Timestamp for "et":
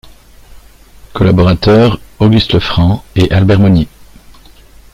3.15-3.29